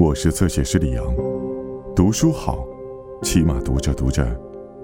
[0.00, 1.04] 我是侧写师李阳，
[1.96, 2.64] 读书好，
[3.20, 4.24] 起码读着读着，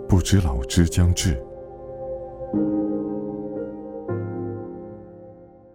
[0.09, 1.41] 不知老之将至。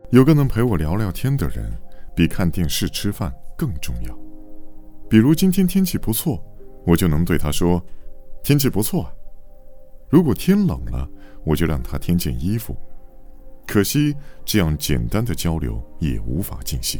[0.09, 1.71] 有个能陪我聊聊天的人，
[2.13, 4.19] 比看电视吃饭更重要。
[5.09, 6.43] 比如今天天气不错，
[6.85, 7.81] 我就能对他说
[8.43, 9.09] ：“天气不错。”
[10.11, 11.09] 如果天冷了，
[11.45, 12.75] 我就让他添件衣服。
[13.65, 14.13] 可惜
[14.43, 16.99] 这样简单的交流也无法进行。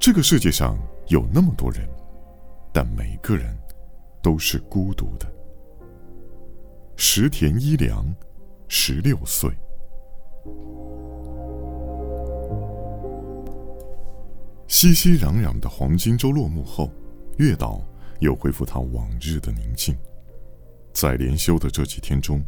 [0.00, 0.78] 这个世界上
[1.08, 1.86] 有那么多人，
[2.72, 3.54] 但每个人
[4.22, 5.30] 都是孤独的。
[6.96, 8.02] 石田一良，
[8.66, 9.50] 十六岁。
[14.68, 16.90] 熙熙攘攘的黄金周落幕后，
[17.36, 17.78] 月岛
[18.20, 19.94] 又恢复它往日的宁静。
[20.94, 22.42] 在连休的这几天中，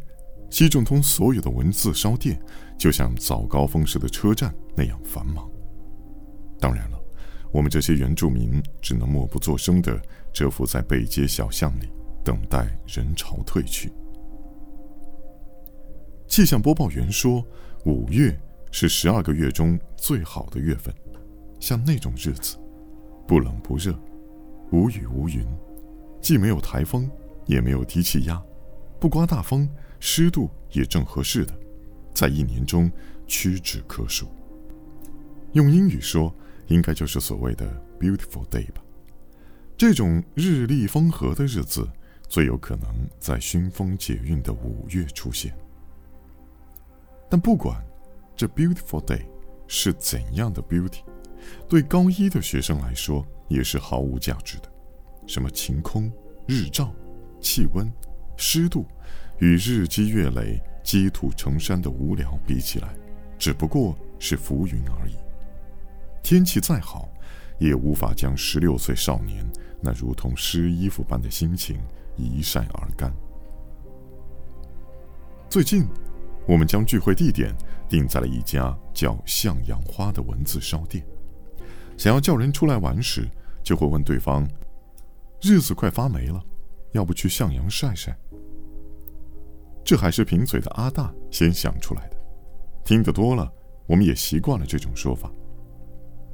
[0.49, 2.41] 西正通所有的文字商店
[2.79, 5.47] 就像早高峰时的车站那样繁忙。
[6.59, 7.02] 当然了。
[7.53, 10.01] 我们这些原住民只能默不作声地
[10.33, 11.89] 蛰伏在背街小巷里，
[12.25, 13.93] 等待人潮退去。
[16.27, 17.45] 气象播报员说，
[17.85, 18.35] 五月
[18.71, 20.95] 是十二个月中最好的月份，
[21.61, 22.57] 像那种日子，
[23.29, 23.95] 不冷不热，
[24.71, 25.47] 无雨无云，
[26.23, 27.09] 既没有台风，
[27.45, 28.43] 也没有低气压，
[28.99, 29.69] 不刮大风，
[30.01, 31.53] 湿度也正合适的，
[32.15, 32.91] 在一年中
[33.27, 34.27] 屈指可数。
[35.53, 36.35] 用英语说。
[36.69, 37.67] 应该就是所谓的
[37.99, 38.83] beautiful day 吧。
[39.77, 41.89] 这种日丽风和的日子，
[42.29, 45.53] 最有可能在熏风解韵的五月出现。
[47.29, 47.83] 但不管
[48.37, 49.23] 这 beautiful day
[49.67, 51.01] 是怎样的 beauty，
[51.69, 54.71] 对高一的学生来说也是毫无价值的。
[55.27, 56.13] 什么晴空、
[56.47, 56.95] 日照、
[57.41, 57.91] 气温、
[58.37, 58.87] 湿度，
[59.39, 62.95] 与日积月累、积土成山的无聊比起来，
[63.39, 65.15] 只不过是浮云而已。
[66.23, 67.09] 天气再好，
[67.59, 69.45] 也无法将十六岁少年
[69.81, 71.81] 那如同湿衣服般的心情
[72.17, 73.13] 一晒而干。
[75.51, 75.87] 最近，
[76.47, 77.55] 我们将聚会地点
[77.89, 81.05] 定在了一家叫“向阳花”的文字烧店。
[81.99, 83.29] 想要叫人出来玩时，
[83.63, 84.49] 就会问对方
[85.43, 86.43] ：“日子快发霉了，
[86.93, 88.17] 要不去向阳晒晒？”
[89.85, 92.17] 这还是贫嘴的阿大先想出来的。
[92.85, 93.53] 听得多了，
[93.87, 95.31] 我们也习惯了这种说法。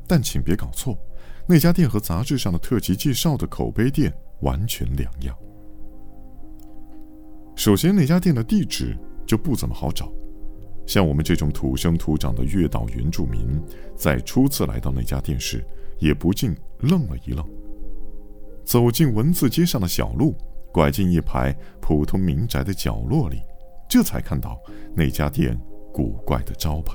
[0.09, 0.99] 但请别搞错，
[1.47, 5.37] 那家店和杂志上的特辑介绍的口碑店完全两样。
[7.55, 8.97] 首先，那家店的地址
[9.27, 10.11] 就不怎么好找，
[10.87, 13.63] 像我们这种土生土长的月岛原住民，
[13.95, 15.63] 在初次来到那家店时，
[15.99, 17.45] 也不禁愣了一愣。
[18.65, 20.35] 走进文字街上的小路，
[20.73, 23.43] 拐进一排普通民宅的角落里，
[23.89, 24.59] 这才看到
[24.95, 25.59] 那家店
[25.93, 26.95] 古怪的招牌。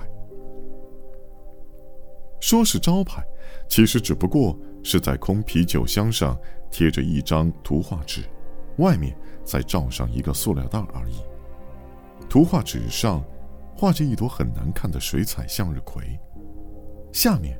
[2.43, 3.25] 说是招牌，
[3.69, 6.37] 其实只不过是在空啤酒箱上
[6.69, 8.21] 贴着一张图画纸，
[8.79, 9.15] 外面
[9.45, 11.21] 再罩上一个塑料袋而已。
[12.27, 13.23] 图画纸上
[13.73, 16.19] 画着一朵很难看的水彩向日葵，
[17.13, 17.57] 下面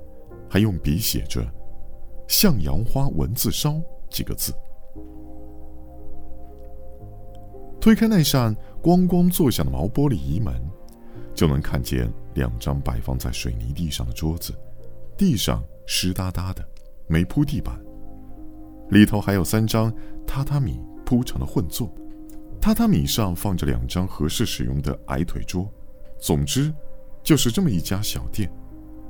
[0.50, 1.42] 还用笔写着
[2.28, 4.54] “向阳花文字烧”几个字。
[7.80, 10.54] 推开那扇咣咣作响的毛玻璃移门，
[11.34, 14.54] 就能看见两张摆放在水泥地上的桌子。
[15.18, 16.68] 地上湿哒哒的，
[17.08, 17.80] 没铺地板。
[18.90, 19.92] 里头还有三张
[20.28, 21.94] 榻榻米铺成了混坐，
[22.62, 25.72] 榻榻米上放着两张合适使用的矮腿桌。
[26.20, 26.74] 总之，
[27.22, 28.52] 就是这么一家小店。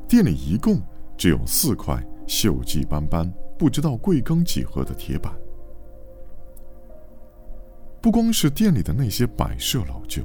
[0.08, 0.81] 店里一共
[1.18, 5.34] 只有四块锈迹斑斑、不知道贵庚几何的铁板。
[8.02, 10.22] 不光是店里的那些摆设老旧，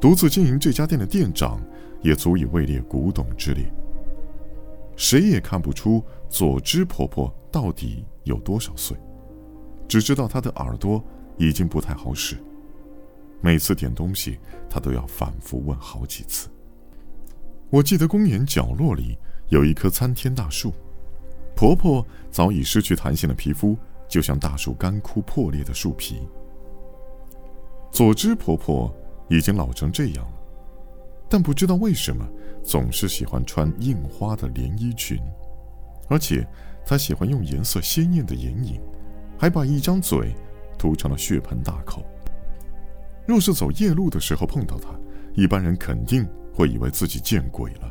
[0.00, 1.60] 独自经营这家店的店长
[2.00, 3.64] 也足以位列古董之列。
[5.02, 8.96] 谁也看不出佐知婆婆到底有多少岁，
[9.88, 11.02] 只知道她的耳朵
[11.36, 12.36] 已经不太好使。
[13.40, 14.38] 每次点东西，
[14.70, 16.48] 她都要反复问好几次。
[17.68, 19.18] 我记得公园角落里
[19.48, 20.72] 有一棵参天大树，
[21.56, 23.76] 婆婆早已失去弹性的皮肤，
[24.08, 26.20] 就像大树干枯破裂的树皮。
[27.90, 28.94] 佐知婆婆
[29.28, 30.41] 已经老成这样了。
[31.32, 32.28] 但不知道为什么，
[32.62, 35.18] 总是喜欢穿印花的连衣裙，
[36.06, 36.46] 而且
[36.84, 38.78] 她喜欢用颜色鲜艳的眼影，
[39.38, 40.36] 还把一张嘴
[40.78, 42.04] 涂成了血盆大口。
[43.26, 44.90] 若是走夜路的时候碰到她，
[45.32, 47.90] 一般人肯定会以为自己见鬼了。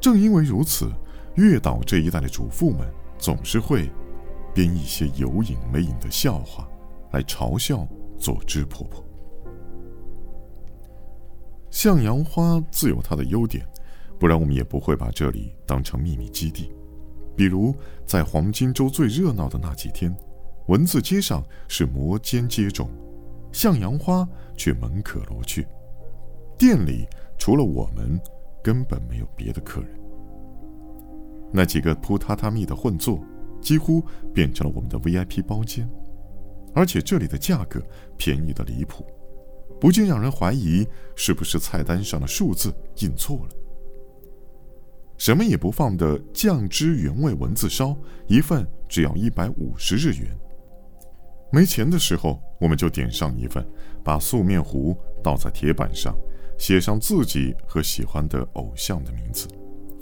[0.00, 0.88] 正因为如此，
[1.34, 2.88] 月岛这一带的主妇们
[3.18, 3.90] 总是会
[4.54, 6.68] 编一些有影没影的笑话，
[7.10, 7.84] 来嘲笑
[8.16, 9.04] 佐知婆婆。
[11.70, 13.66] 向阳花自有它的优点，
[14.18, 16.70] 不然我们也不会把这里当成秘密基地。
[17.36, 17.74] 比如
[18.04, 20.14] 在黄金周最热闹的那几天，
[20.66, 22.88] 文字街上是摩肩接踵，
[23.52, 25.66] 向阳花却门可罗雀，
[26.58, 27.06] 店里
[27.38, 28.20] 除了我们，
[28.62, 29.90] 根本没有别的客人。
[31.52, 33.18] 那几个铺榻榻米的混座，
[33.60, 35.88] 几乎变成了我们的 VIP 包间，
[36.74, 37.80] 而且这里的价格
[38.16, 39.04] 便宜的离谱，
[39.80, 40.86] 不禁让人怀疑
[41.16, 43.56] 是不是菜单上的数字印错了。
[45.16, 47.96] 什么也不放的酱汁原味文字烧，
[48.26, 50.38] 一份只要一百五十日元。
[51.52, 53.66] 没钱的时候，我们就点上一份，
[54.04, 56.14] 把素面糊倒在铁板上，
[56.58, 59.48] 写上自己和喜欢的偶像的名字，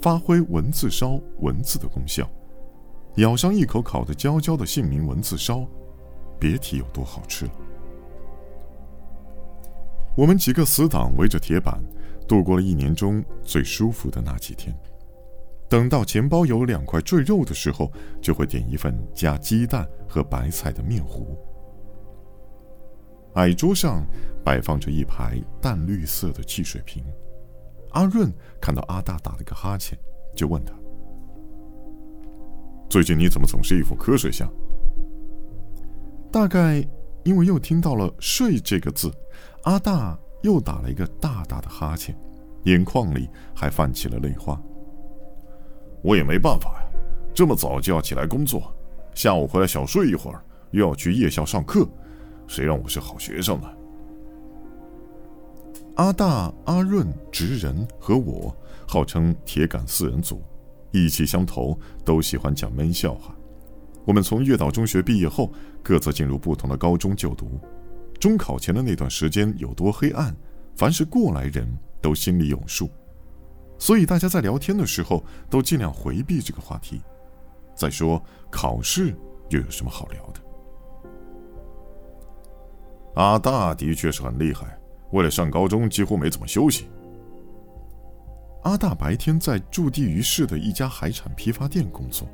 [0.01, 2.29] 发挥文字烧文字的功效。
[3.15, 5.67] 咬上一口烤得焦焦的姓名文字烧，
[6.39, 7.51] 别提有多好吃了。
[10.19, 11.81] 我们几个死党围着铁板，
[12.27, 14.77] 度过了一年中最舒服的那几天。
[15.69, 17.89] 等到钱包有两块赘肉的时候，
[18.21, 21.37] 就会点一份加鸡蛋和白菜的面糊。
[23.35, 24.05] 矮桌上
[24.43, 27.01] 摆放着一排淡绿色的汽水瓶。
[27.91, 28.29] 阿润
[28.59, 29.97] 看到阿大打了个哈欠，
[30.35, 30.73] 就问他
[32.91, 34.51] ：“最近你怎么总是一副瞌睡相？”
[36.29, 36.85] 大概
[37.23, 39.11] 因为又听到了“睡”这个字，
[39.63, 42.17] 阿大又打了一个大大的哈欠，
[42.63, 44.59] 眼眶里还泛起了泪花。
[46.01, 46.99] 我也没办法呀，
[47.33, 48.73] 这么早就要起来工作，
[49.13, 51.87] 下午回来小睡一会儿，又要去夜校上课，
[52.47, 53.67] 谁让我是好学生呢？
[55.95, 58.55] 阿大、阿润、直人和我
[58.87, 60.41] 号称铁杆四人组，
[60.91, 63.35] 意气相投，都喜欢讲闷笑话。
[64.09, 65.53] 我们从月岛中学毕业后，
[65.83, 67.59] 各自进入不同的高中就读。
[68.19, 70.35] 中考前的那段时间有多黑暗，
[70.75, 71.71] 凡是过来人
[72.01, 72.89] 都心里有数。
[73.77, 77.03] 所以大家在聊天的时候都尽量回避这个话题。
[77.75, 78.19] 再说
[78.49, 79.15] 考试
[79.49, 80.41] 又有什么好聊的？
[83.13, 84.75] 阿大的确是很厉害，
[85.11, 86.87] 为了上高中几乎没怎么休息。
[88.63, 92.27] 阿大白天在驻地于市的一家海产批发店工作，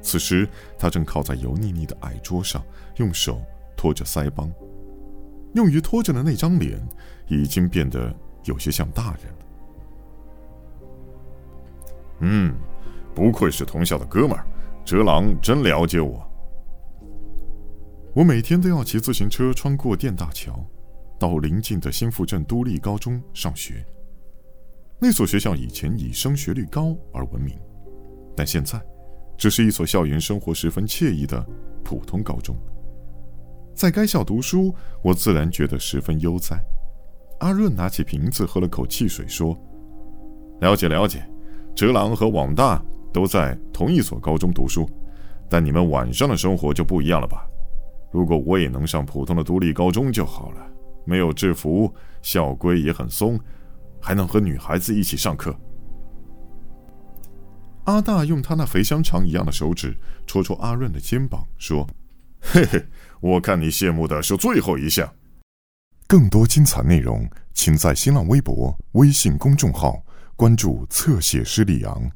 [0.00, 0.48] 此时
[0.78, 2.64] 他正靠在油腻腻的矮桌上，
[2.96, 3.42] 用手
[3.76, 4.50] 托着腮帮，
[5.54, 6.80] 用于托着的那张脸
[7.26, 8.14] 已经变得
[8.44, 9.38] 有些像大人了。
[12.20, 12.54] 嗯，
[13.14, 14.46] 不愧是同校的哥们儿，
[14.84, 16.24] 哲郎真了解我。
[18.14, 20.64] 我每天都要骑自行车穿过电大桥，
[21.18, 23.84] 到邻近的新富镇都立高中上学。
[24.98, 27.56] 那所学校以前以升学率高而闻名，
[28.34, 28.80] 但现在
[29.38, 31.42] 只是一所校园生活十分惬意的
[31.82, 32.54] 普通高中。
[33.74, 36.60] 在该校读书，我自然觉得十分悠哉。
[37.38, 39.56] 阿润拿起瓶子喝了口汽水，说
[40.60, 41.24] ：“了解，了解。”
[41.72, 44.84] 哲郎和网大都在同一所高中读书，
[45.48, 47.48] 但你们晚上的生活就不一样了吧？
[48.10, 50.66] 如果我也能上普通的独立高中就好了，
[51.04, 53.38] 没有制服，校规也很松，
[54.00, 55.54] 还能和女孩子一起上课。
[57.88, 59.96] 阿大用他那肥香肠一样的手指
[60.26, 61.88] 戳戳阿润的肩膀，说
[62.38, 62.84] ：“嘿嘿，
[63.18, 65.10] 我看你羡慕的是最后一项。”
[66.06, 70.02] 更多精彩内容，请在新浪微博、微信公众号。
[70.36, 72.10] 关注侧写师李昂。